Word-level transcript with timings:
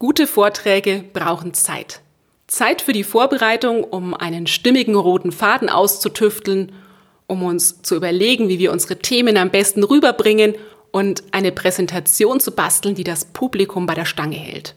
Gute 0.00 0.26
Vorträge 0.26 1.04
brauchen 1.12 1.52
Zeit. 1.52 2.00
Zeit 2.46 2.80
für 2.80 2.94
die 2.94 3.04
Vorbereitung, 3.04 3.84
um 3.84 4.14
einen 4.14 4.46
stimmigen 4.46 4.94
roten 4.94 5.30
Faden 5.30 5.68
auszutüfteln, 5.68 6.72
um 7.26 7.42
uns 7.42 7.82
zu 7.82 7.96
überlegen, 7.96 8.48
wie 8.48 8.58
wir 8.58 8.72
unsere 8.72 8.98
Themen 8.98 9.36
am 9.36 9.50
besten 9.50 9.84
rüberbringen 9.84 10.54
und 10.90 11.22
eine 11.32 11.52
Präsentation 11.52 12.40
zu 12.40 12.52
basteln, 12.52 12.94
die 12.94 13.04
das 13.04 13.26
Publikum 13.26 13.84
bei 13.84 13.92
der 13.92 14.06
Stange 14.06 14.36
hält. 14.36 14.74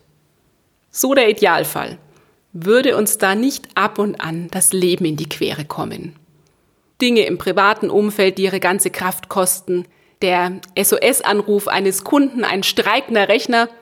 So 0.92 1.14
der 1.14 1.30
Idealfall. 1.30 2.00
Würde 2.52 2.98
uns 2.98 3.18
da 3.18 3.34
nicht 3.34 3.70
ab 3.76 4.00
und 4.00 4.20
an 4.20 4.50
das 4.52 4.74
Leben 4.74 5.06
in 5.06 5.16
die 5.16 5.30
Quere 5.30 5.64
kommen? 5.64 6.18
Dinge 7.02 7.22
im 7.22 7.38
privaten 7.38 7.90
Umfeld, 7.90 8.38
die 8.38 8.44
ihre 8.44 8.60
ganze 8.60 8.90
Kraft 8.90 9.30
kosten, 9.30 9.86
der 10.22 10.60
SOS-Anruf 10.78 11.70
eines 11.70 12.04
Kunden, 12.04 12.44
ein 12.44 12.64
streikender 12.64 13.30
Rechner– 13.30 13.70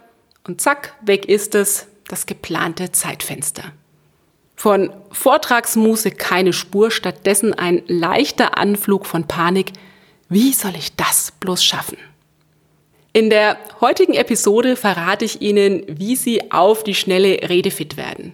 und 0.48 0.62
zack, 0.62 0.96
weg 1.02 1.26
ist 1.26 1.56
es, 1.56 1.88
das 2.08 2.26
geplante 2.26 2.92
Zeitfenster. 2.92 3.64
Von 4.56 4.92
Vortragsmuse 5.12 6.12
keine 6.12 6.54
Spur, 6.54 6.92
stattdessen 6.92 7.54
ein 7.54 7.82
leichter 7.88 8.58
Anflug 8.58 9.06
von 9.06 9.28
Panik. 9.28 9.72
Wie 10.30 10.54
soll 10.54 10.76
ich 10.76 10.96
das 10.96 11.34
bloß 11.40 11.64
schaffen? 11.64 11.98
In 13.14 13.30
der 13.30 13.58
heutigen 13.82 14.14
Episode 14.14 14.76
verrate 14.76 15.26
ich 15.26 15.42
Ihnen, 15.42 15.84
wie 15.88 16.16
Sie 16.16 16.52
auf 16.52 16.84
die 16.84 16.96
schnelle 16.96 17.50
Rede 17.50 17.72
fit 17.72 17.98
werden. 17.98 18.34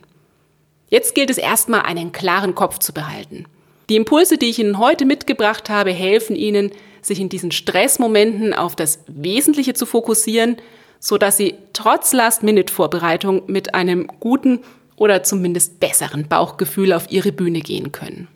Jetzt 0.90 1.16
gilt 1.16 1.30
es 1.30 1.38
erstmal, 1.38 1.82
einen 1.82 2.12
klaren 2.12 2.56
Kopf 2.56 2.80
zu 2.80 2.94
behalten. 2.94 3.46
Die 3.90 3.96
Impulse, 3.96 4.38
die 4.38 4.50
ich 4.50 4.60
Ihnen 4.60 4.78
heute 4.78 5.06
mitgebracht 5.06 5.70
habe, 5.70 5.92
helfen 5.92 6.36
Ihnen, 6.36 6.72
sich 7.02 7.20
in 7.20 7.30
diesen 7.30 7.52
Stressmomenten 7.52 8.54
auf 8.54 8.76
das 8.76 9.00
Wesentliche 9.08 9.74
zu 9.74 9.86
fokussieren 9.86 10.58
so 11.00 11.18
dass 11.18 11.38
Sie 11.38 11.56
trotz 11.74 12.14
Last-Minute-Vorbereitung 12.14 13.44
mit 13.48 13.74
einem 13.76 14.08
guten 14.20 14.60
oder 14.96 15.24
zumindest 15.24 15.80
besseren 15.80 16.28
Bauchgefühl 16.28 16.94
auf 16.94 17.12
Ihre 17.12 17.32
Bühne 17.32 17.62
gehen 17.62 17.92
können. 17.92 18.28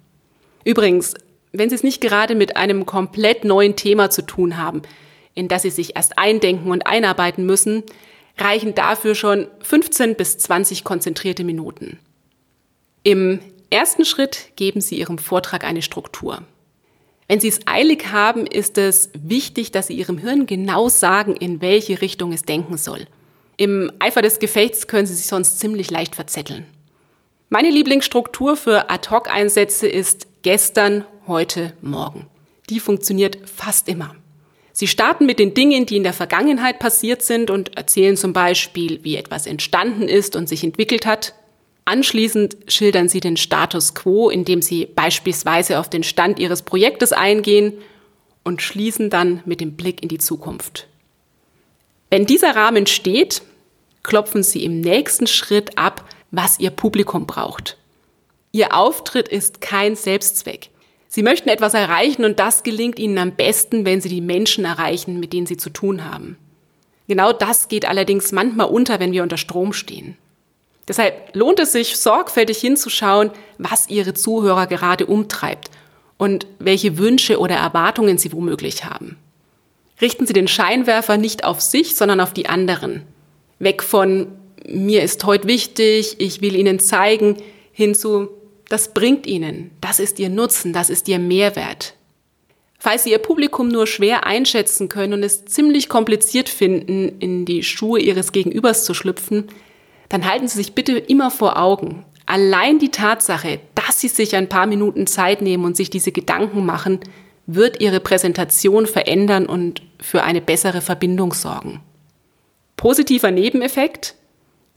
Übrigens, 0.64 1.16
wenn 1.52 1.70
Sie 1.70 1.76
es 1.76 1.84
nicht 1.84 2.02
gerade 2.02 2.36
mit 2.36 2.56
einem 2.56 2.86
komplett 2.86 3.44
neuen 3.44 3.76
Thema 3.76 4.09
zu 4.09 4.22
tun 4.22 4.58
haben, 4.58 4.84
in 5.34 5.48
das 5.48 5.64
Sie 5.64 5.70
sich 5.70 5.95
erst 5.95 6.18
eindenken 6.18 6.72
und 6.72 6.88
einarbeiten 6.88 7.45
müssen, 7.45 7.84
reichen 8.38 8.75
dafür 8.75 9.16
schon 9.16 9.48
15 9.62 10.16
bis 10.16 10.38
20 10.38 10.84
konzentrierte 10.84 11.44
Minuten. 11.44 12.00
Im 13.03 13.40
ersten 13.70 14.06
Schritt 14.06 14.52
geben 14.56 14.81
Sie 14.81 15.00
Ihrem 15.00 15.18
Vortrag 15.18 15.64
eine 15.64 15.81
Struktur. 15.81 16.44
Wenn 17.32 17.40
Sie 17.40 17.48
es 17.48 17.62
eilig 17.66 18.08
haben, 18.12 18.46
ist 18.46 18.78
es 18.78 19.10
wichtig, 19.14 19.72
dass 19.72 19.88
Sie 19.88 19.94
Ihrem 19.94 20.18
Hirn 20.18 20.48
genau 20.48 20.90
sagen, 20.90 21.34
in 21.34 21.62
welche 21.62 22.02
Richtung 22.02 22.34
es 22.34 22.42
denken 22.42 22.76
soll. 22.76 23.06
Im 23.56 23.90
Eifer 24.00 24.22
des 24.22 24.40
Gefechts 24.40 24.88
können 24.88 25.08
Sie 25.08 25.14
sich 25.14 25.28
sonst 25.28 25.62
ziemlich 25.62 25.90
leicht 25.90 26.16
verzetteln. 26.16 26.66
Meine 27.48 27.70
Lieblingsstruktur 27.70 28.58
für 28.58 28.90
Ad-Hoc-Einsätze 28.90 29.88
ist 29.88 30.28
gestern, 30.42 31.06
heute, 31.26 31.72
morgen. 31.81 32.28
Die 32.69 32.81
funktioniert 32.81 33.38
fast 33.46 33.88
immer. 33.88 34.13
Sie 34.74 34.90
starten 34.90 35.25
mit 35.25 35.40
den 35.40 35.53
Dingen, 35.53 35.86
die 35.86 35.96
in 35.96 36.03
der 36.03 36.12
Vergangenheit 36.12 36.80
passiert 36.80 37.22
sind 37.22 37.50
und 37.50 37.78
erzählen 37.78 38.18
zum 38.18 38.34
Beispiel, 38.34 39.06
wie 39.06 39.16
etwas 39.16 39.48
entstanden 39.48 40.09
ist 40.09 40.36
und 40.36 40.50
sich 40.50 40.66
entwickelt 40.66 41.06
hat. 41.06 41.34
Anschließend 41.91 42.56
schildern 42.69 43.09
Sie 43.09 43.19
den 43.19 43.35
Status 43.35 43.94
quo, 43.94 44.29
indem 44.29 44.62
Sie 44.62 44.85
beispielsweise 44.85 45.78
auf 45.78 45.90
den 45.90 46.03
Stand 46.03 46.40
Ihres 46.40 46.62
Projektes 46.62 47.12
eingehen 47.12 47.74
und 48.46 48.62
schließen 48.62 49.09
dann 49.09 49.41
mit 49.44 49.59
dem 49.59 49.75
Blick 49.75 50.01
in 50.01 50.07
die 50.07 50.18
Zukunft. 50.18 50.88
Wenn 52.09 52.25
dieser 52.25 52.56
Rahmen 52.56 52.88
steht, 52.88 53.41
klopfen 54.03 54.41
Sie 54.41 54.63
im 54.63 54.80
nächsten 54.80 55.28
Schritt 55.28 55.78
ab, 55.78 56.06
was 56.31 56.62
Ihr 56.62 56.69
Publikum 56.69 57.28
braucht. 57.28 57.75
Ihr 58.53 58.74
Auftritt 58.74 59.28
ist 59.28 59.59
kein 59.59 59.97
Selbstzweck. 59.97 60.69
Sie 61.09 61.24
möchten 61.24 61.50
etwas 61.50 61.74
erreichen 61.74 62.24
und 62.24 62.40
das 62.40 62.63
gelingt 62.63 63.00
Ihnen 63.00 63.18
am 63.18 63.35
besten, 63.35 63.84
wenn 63.84 64.00
Sie 64.00 64.07
die 64.07 64.22
Menschen 64.22 64.63
erreichen, 64.63 65.19
mit 65.19 65.34
denen 65.34 65.46
Sie 65.46 65.57
zu 65.57 65.69
tun 65.69 66.09
haben. 66.09 66.38
Genau 67.09 67.34
das 67.34 67.68
geht 67.68 67.84
allerdings 67.84 68.31
manchmal 68.31 68.68
unter, 68.68 69.01
wenn 69.01 69.12
wir 69.12 69.24
unter 69.24 69.35
Strom 69.38 69.74
stehen. 69.74 70.16
Deshalb 70.91 71.34
lohnt 71.38 71.57
es 71.62 71.72
sich, 71.72 71.96
sorgfältig 71.96 72.57
hinzuschauen, 72.57 73.31
was 73.57 73.88
Ihre 73.88 74.13
Zuhörer 74.13 74.68
gerade 74.68 75.06
umtreibt 75.06 75.72
und 76.18 76.47
welche 76.59 76.97
Wünsche 76.97 77.40
oder 77.40 77.56
Erwartungen 77.56 78.18
Sie 78.18 78.34
womöglich 78.34 78.84
haben. 78.84 79.16
Richten 80.01 80.28
Sie 80.28 80.34
den 80.34 80.50
Scheinwerfer 80.50 81.16
nicht 81.16 81.46
auf 81.46 81.62
sich, 81.62 81.96
sondern 81.96 82.19
auf 82.19 82.34
die 82.34 82.50
anderen. 82.50 83.03
Weg 83.57 83.84
von 83.84 84.34
mir 84.68 85.01
ist 85.01 85.24
heute 85.24 85.47
wichtig, 85.47 86.18
ich 86.19 86.41
will 86.41 86.57
Ihnen 86.57 86.78
zeigen, 86.78 87.38
hin 87.72 87.96
zu 87.96 88.28
das 88.68 88.94
bringt 88.94 89.25
Ihnen, 89.25 89.72
das 89.80 89.97
ist 90.01 90.19
Ihr 90.19 90.28
Nutzen, 90.30 90.74
das 90.74 90.90
ist 90.90 91.07
Ihr 91.07 91.19
Mehrwert. 91.19 91.94
Falls 92.80 93.06
Sie 93.06 93.12
Ihr 93.12 93.19
Publikum 93.19 93.69
nur 93.69 93.88
schwer 93.88 94.25
einschätzen 94.25 94.90
können 94.90 95.13
und 95.13 95.24
es 95.24 95.46
ziemlich 95.46 95.88
kompliziert 95.88 96.50
finden, 96.50 97.18
in 97.19 97.46
die 97.46 97.63
Schuhe 97.63 98.01
Ihres 98.01 98.34
Gegenübers 98.34 98.84
zu 98.84 98.94
schlüpfen, 98.94 99.47
dann 100.12 100.30
halten 100.30 100.50
Sie 100.50 100.58
sich 100.58 100.74
bitte 100.74 100.98
immer 100.98 101.32
vor 101.32 101.58
Augen. 101.58 102.04
Allein 102.26 102.80
die 102.80 102.92
Tatsache, 102.92 103.62
dass 103.76 104.02
Sie 104.02 104.10
sich 104.10 104.36
ein 104.36 104.50
paar 104.50 104.66
Minuten 104.68 105.08
Zeit 105.08 105.42
nehmen 105.42 105.64
und 105.64 105.78
sich 105.78 105.90
diese 105.90 106.12
Gedanken 106.12 106.66
machen, 106.66 107.00
wird 107.46 107.80
Ihre 107.80 108.02
Präsentation 108.02 108.88
verändern 108.88 109.46
und 109.46 109.82
für 110.02 110.24
eine 110.24 110.42
bessere 110.42 110.82
Verbindung 110.82 111.34
sorgen. 111.34 111.80
Positiver 112.76 113.32
Nebeneffekt, 113.32 114.16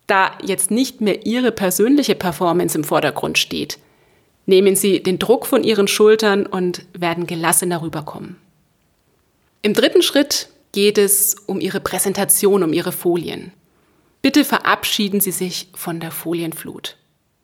da 0.07 0.39
jetzt 0.41 0.71
nicht 0.71 1.01
mehr 1.01 1.27
Ihre 1.27 1.51
persönliche 1.51 2.15
Performance 2.15 2.79
im 2.79 2.85
Vordergrund 2.85 3.37
steht, 3.37 3.79
nehmen 4.47 4.77
Sie 4.77 5.03
den 5.03 5.19
Druck 5.19 5.47
von 5.47 5.65
Ihren 5.65 5.89
Schultern 5.89 6.47
und 6.47 6.87
werden 6.97 7.27
gelassener 7.27 7.83
rüberkommen. 7.83 8.37
Im 9.63 9.75
dritten 9.75 10.03
Schritt 10.03 10.49
geht 10.71 10.97
es 10.97 11.35
um 11.47 11.61
Ihre 11.61 11.81
Präsentation, 11.81 12.63
um 12.63 12.73
Ihre 12.73 12.93
Folien. 12.93 13.53
Bitte 14.25 14.47
verabschieden 14.47 15.21
Sie 15.21 15.33
sich 15.33 15.69
von 15.75 16.01
der 16.01 16.11
Folienflut. 16.11 16.97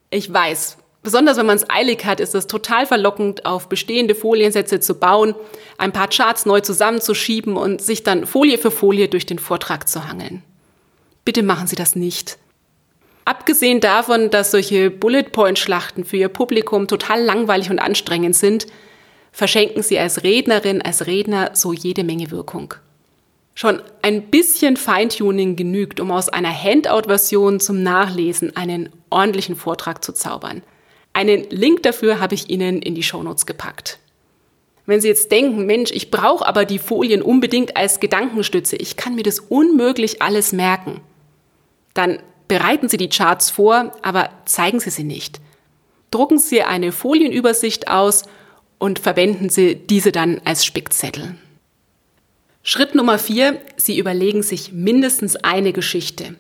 Ich 0.09 0.33
weiß, 0.33 0.79
besonders 1.03 1.37
wenn 1.37 1.45
man 1.45 1.57
es 1.57 1.69
eilig 1.69 2.07
hat, 2.07 2.21
ist 2.21 2.35
es 2.35 2.47
total 2.47 2.87
verlockend, 2.87 3.45
auf 3.45 3.69
bestehende 3.69 4.15
Foliensätze 4.15 4.81
zu 4.81 4.95
bauen, 4.95 5.35
ein 5.77 5.93
paar 5.93 6.09
Charts 6.09 6.47
neu 6.47 6.61
zusammenzuschieben 6.61 7.59
und 7.59 7.83
sich 7.83 8.03
dann 8.03 8.27
Folie 8.27 8.57
für 8.57 8.71
Folie 8.71 9.09
durch 9.09 9.27
den 9.27 9.39
Vortrag 9.39 9.91
zu 9.91 10.09
hangeln. 10.09 10.43
Bitte 11.27 11.43
machen 11.43 11.67
Sie 11.67 11.77
das 11.77 11.97
nicht. 11.97 12.39
Abgesehen 13.27 13.81
davon, 13.81 14.31
dass 14.31 14.51
solche 14.51 14.91
Bullet-Point-Schlachten 14.91 16.07
für 16.07 16.17
Ihr 16.17 16.31
Publikum 16.31 16.89
total 16.89 17.23
langweilig 17.23 17.69
und 17.69 17.79
anstrengend 17.79 18.37
sind, 18.37 18.67
verschenken 19.33 19.83
Sie 19.83 19.99
als 19.99 20.23
Rednerin, 20.23 20.81
als 20.81 21.07
Redner 21.07 21.51
so 21.53 21.75
jede 21.75 22.05
Menge 22.05 22.31
Wirkung. 22.31 22.73
Schon 23.55 23.83
ein 24.03 24.31
bisschen 24.31 24.77
Feintuning 24.77 25.57
genügt, 25.57 26.01
um 26.01 26.11
aus 26.11 26.29
einer 26.29 26.53
Handout-Version 26.53 27.61
zum 27.61 27.83
Nachlesen 27.83 28.57
einen 28.57 28.89
ordentlichen 29.11 29.57
Vortrag 29.57 30.05
zu 30.05 30.13
zaubern. 30.13 30.63
Einen 31.13 31.45
Link 31.51 31.83
dafür 31.83 32.21
habe 32.21 32.35
ich 32.35 32.49
Ihnen 32.49 32.81
in 32.81 32.95
die 32.95 33.03
Shownotes 33.03 33.47
gepackt. 33.47 33.99
Wenn 34.87 35.01
Sie 35.01 35.09
jetzt 35.09 35.31
denken, 35.31 35.67
Mensch, 35.67 35.91
ich 35.93 36.11
brauche 36.11 36.47
aber 36.47 36.65
die 36.65 36.79
Folien 36.79 37.23
unbedingt 37.23 37.77
als 37.77 38.01
Gedankenstütze, 38.01 38.77
ich 38.77 38.97
kann 38.97 39.15
mir 39.15 39.23
das 39.23 39.41
unmöglich 39.41 40.23
alles 40.23 40.53
merken, 40.53 41.01
dann 41.95 42.19
bereiten 42.49 42.89
Sie 42.89 42.97
die 42.97 43.09
Charts 43.09 43.51
vor, 43.51 43.93
aber 44.03 44.31
zeigen 44.47 44.81
Sie 44.81 44.91
sie 44.91 45.05
nicht. 45.05 45.41
Drucken 46.11 46.39
Sie 46.39 46.63
eine 46.63 46.91
Folienübersicht 46.91 47.89
aus 47.89 48.25
und 48.79 48.99
verwenden 48.99 49.51
Sie 49.51 49.77
diese 49.77 50.11
dann 50.11 50.41
als 50.45 50.65
Spickzettel. 50.65 51.37
Schritt 52.63 52.95
Nummer 52.95 53.19
vier, 53.19 53.59
Sie 53.77 53.99
überlegen 53.99 54.43
sich 54.43 54.73
mindestens 54.73 55.37
eine 55.37 55.73
Geschichte. 55.73 56.35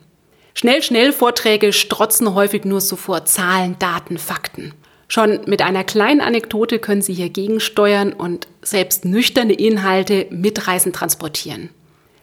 Schnell-Schnell-Vorträge 0.53 1.73
strotzen 1.73 2.35
häufig 2.35 2.65
nur 2.65 2.83
so 2.83 2.97
vor 2.97 3.25
Zahlen, 3.25 3.77
Daten, 3.79 4.19
Fakten. 4.19 4.75
Schon 5.09 5.41
mit 5.47 5.63
einer 5.63 5.83
kleinen 5.83 6.21
Anekdote 6.21 6.79
können 6.79 7.01
Sie 7.01 7.15
hier 7.15 7.31
gegensteuern 7.31 8.13
und 8.13 8.49
selbst 8.61 9.07
nüchterne 9.07 9.55
Inhalte 9.55 10.27
mitreißend 10.31 10.95
transportieren. 10.95 11.71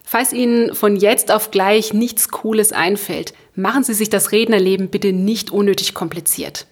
Falls 0.03 0.31
Ihnen 0.31 0.75
von 0.75 0.95
jetzt 0.95 1.31
auf 1.31 1.49
gleich 1.49 1.94
nichts 1.94 2.29
Cooles 2.29 2.71
einfällt, 2.71 3.33
machen 3.55 3.83
Sie 3.83 3.95
sich 3.95 4.09
das 4.09 4.31
Rednerleben 4.31 4.89
bitte 4.89 5.11
nicht 5.11 5.49
unnötig 5.49 5.95
kompliziert. 5.95 6.67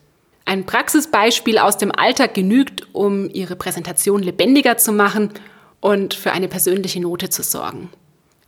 Ein 0.46 0.68
Praxisbeispiel 0.68 1.58
aus 1.58 1.80
dem 1.80 1.92
Alltag 1.92 2.36
genügt, 2.36 2.88
um 2.94 3.30
Ihre 3.32 3.56
Präsentation 3.56 4.22
lebendiger 4.22 4.78
zu 4.78 4.92
machen 4.92 5.32
und 5.86 6.16
für 6.16 6.32
eine 6.32 6.48
persönliche 6.48 7.00
Note 7.00 7.30
zu 7.30 7.44
sorgen. 7.44 7.92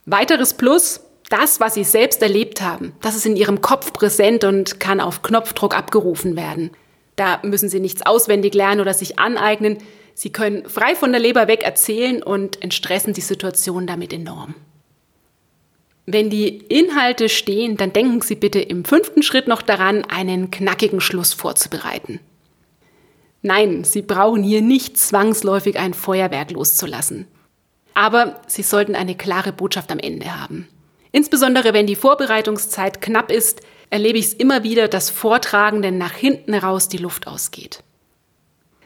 Weiteres 0.08 0.56
Plus, 0.56 1.02
das, 1.30 1.60
was 1.60 1.76
Sie 1.76 1.84
selbst 1.84 2.24
erlebt 2.24 2.62
haben, 2.62 2.94
das 3.04 3.16
ist 3.16 3.28
in 3.28 3.36
Ihrem 3.36 3.62
Kopf 3.62 3.94
präsent 3.94 4.44
und 4.44 4.80
kann 4.80 5.00
auf 5.00 5.22
Knopfdruck 5.22 5.78
abgerufen 5.78 6.36
werden. 6.36 6.72
Da 7.16 7.40
müssen 7.44 7.70
Sie 7.70 7.80
nichts 7.80 8.04
auswendig 8.04 8.56
lernen 8.56 8.82
oder 8.82 8.96
sich 8.96 9.20
aneignen. 9.20 9.78
Sie 10.16 10.32
können 10.32 10.68
frei 10.68 10.96
von 10.96 11.12
der 11.12 11.22
Leber 11.22 11.48
weg 11.48 11.62
erzählen 11.62 12.24
und 12.24 12.64
entstressen 12.64 13.14
die 13.14 13.22
Situation 13.22 13.86
damit 13.86 14.14
enorm. 14.14 14.56
Wenn 16.08 16.32
die 16.32 16.48
Inhalte 16.48 17.30
stehen, 17.30 17.78
dann 17.78 17.94
denken 17.94 18.22
Sie 18.22 18.36
bitte 18.36 18.62
im 18.62 18.84
fünften 18.84 19.22
Schritt 19.22 19.48
noch 19.48 19.62
daran, 19.62 20.06
einen 20.06 20.50
knackigen 20.50 21.02
Schluss 21.02 21.34
vorzubereiten. 21.34 22.20
Nein, 23.48 23.86
Sie 23.86 24.02
brauchen 24.02 24.44
hier 24.44 24.62
nicht 24.62 24.98
zwangsläufig 24.98 25.80
ein 25.80 25.94
Feuerwerk 25.94 26.52
loszulassen. 26.52 27.28
Aber 27.94 28.42
Sie 28.46 28.62
sollten 28.62 28.94
eine 28.94 29.16
klare 29.16 29.54
Botschaft 29.54 29.90
am 29.90 30.00
Ende 30.00 30.38
haben. 30.38 30.68
Insbesondere 31.14 31.72
wenn 31.72 31.88
die 31.88 31.96
Vorbereitungszeit 31.96 33.02
knapp 33.02 33.32
ist, 33.32 33.62
erlebe 33.90 34.18
ich 34.18 34.26
es 34.26 34.34
immer 34.34 34.64
wieder, 34.64 34.90
dass 34.90 35.10
Vortragenden 35.10 35.98
nach 35.98 36.12
hinten 36.12 36.56
raus 36.56 36.90
die 36.90 36.98
Luft 36.98 37.26
ausgeht. 37.26 37.84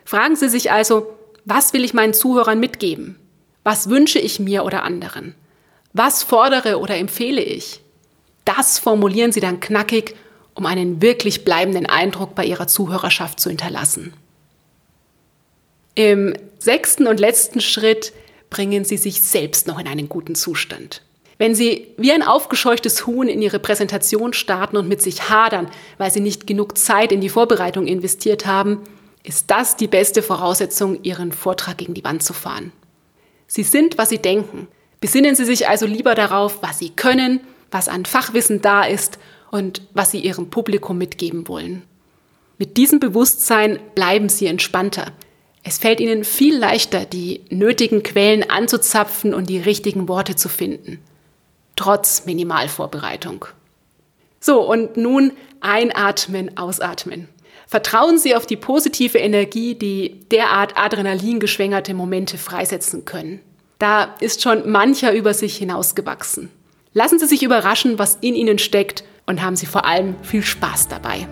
Fragen 0.06 0.36
Sie 0.36 0.48
sich 0.48 0.72
also, 0.72 1.08
was 1.44 1.74
will 1.74 1.84
ich 1.84 1.96
meinen 1.96 2.14
Zuhörern 2.14 2.60
mitgeben? 2.60 3.18
Was 3.64 3.90
wünsche 3.90 4.20
ich 4.20 4.40
mir 4.40 4.64
oder 4.64 4.84
anderen? 4.84 5.34
Was 5.94 6.22
fordere 6.22 6.78
oder 6.78 6.98
empfehle 6.98 7.42
ich? 7.42 7.82
Das 8.46 8.78
formulieren 8.78 9.32
Sie 9.32 9.40
dann 9.40 9.60
knackig, 9.60 10.16
um 10.54 10.68
einen 10.68 11.02
wirklich 11.02 11.46
bleibenden 11.46 11.88
Eindruck 11.88 12.36
bei 12.36 12.46
Ihrer 12.46 12.68
Zuhörerschaft 12.68 13.40
zu 13.40 13.50
hinterlassen. 13.50 14.14
Im 15.96 16.34
sechsten 16.60 17.08
und 17.08 17.20
letzten 17.20 17.62
Schritt 17.62 18.14
bringen 18.50 18.86
Sie 18.86 18.98
sich 18.98 19.22
selbst 19.22 19.68
noch 19.68 19.80
in 19.80 19.88
einen 19.88 20.10
guten 20.10 20.36
Zustand. 20.36 21.02
Wenn 21.38 21.56
Sie 21.56 21.88
wie 21.98 22.12
ein 22.12 22.22
aufgescheuchtes 22.22 23.08
Huhn 23.08 23.28
in 23.28 23.42
Ihre 23.42 23.60
Präsentation 23.60 24.34
starten 24.34 24.78
und 24.78 24.88
mit 24.88 25.02
sich 25.02 25.30
hadern, 25.30 25.72
weil 25.98 26.12
Sie 26.12 26.20
nicht 26.20 26.46
genug 26.46 26.78
Zeit 26.78 27.12
in 27.12 27.20
die 27.20 27.30
Vorbereitung 27.30 27.88
investiert 27.88 28.46
haben, 28.46 28.82
ist 29.24 29.50
das 29.50 29.76
die 29.76 29.88
beste 29.88 30.22
Voraussetzung, 30.22 31.04
Ihren 31.04 31.32
Vortrag 31.32 31.78
gegen 31.78 31.94
die 31.94 32.04
Wand 32.04 32.24
zu 32.24 32.34
fahren. 32.34 32.72
Sie 33.48 33.64
sind, 33.64 33.98
was 33.98 34.10
Sie 34.10 34.20
denken. 34.20 34.68
Besinnen 35.00 35.36
Sie 35.36 35.46
sich 35.46 35.68
also 35.68 35.86
lieber 35.86 36.16
darauf, 36.16 36.62
was 36.62 36.80
Sie 36.80 36.92
können, 36.92 37.40
was 37.72 37.88
an 37.88 38.06
Fachwissen 38.06 38.62
da 38.62 38.84
ist 38.84 39.18
und 39.50 39.82
was 39.94 40.12
Sie 40.12 40.20
Ihrem 40.20 40.50
Publikum 40.50 40.98
mitgeben 40.98 41.48
wollen. 41.48 41.84
Mit 42.60 42.78
diesem 42.78 43.00
Bewusstsein 43.00 43.80
bleiben 43.96 44.30
Sie 44.30 44.46
entspannter. 44.46 45.12
Es 45.64 45.78
fällt 45.78 46.00
Ihnen 46.00 46.24
viel 46.24 46.58
leichter, 46.58 47.06
die 47.06 47.42
nötigen 47.50 48.04
Quellen 48.04 48.50
anzuzapfen 48.50 49.34
und 49.34 49.50
die 49.50 49.60
richtigen 49.60 50.08
Worte 50.08 50.36
zu 50.36 50.50
finden. 50.50 51.00
Trotz 51.76 52.26
Minimalvorbereitung. 52.26 53.46
So, 54.40 54.62
und 54.62 54.98
nun 54.98 55.34
einatmen, 55.60 56.58
ausatmen. 56.58 57.30
Vertrauen 57.68 58.18
Sie 58.18 58.36
auf 58.36 58.46
die 58.46 58.58
positive 58.58 59.18
Energie, 59.18 59.76
die 59.76 60.20
derart 60.32 60.78
adrenalingeschwängerte 60.78 61.94
Momente 61.94 62.38
freisetzen 62.38 63.06
können. 63.06 63.40
Da 63.80 64.16
ist 64.20 64.42
schon 64.42 64.70
mancher 64.70 65.14
über 65.14 65.34
sich 65.34 65.58
hinausgewachsen. 65.58 66.50
Lassen 66.94 67.20
Sie 67.20 67.28
sich 67.28 67.44
überraschen, 67.44 67.98
was 67.98 68.18
in 68.20 68.36
Ihnen 68.36 68.60
steckt 68.60 69.04
und 69.26 69.42
haben 69.42 69.56
Sie 69.56 69.68
vor 69.68 69.86
allem 69.86 70.16
viel 70.24 70.44
Spaß 70.44 70.90
dabei. 70.90 71.28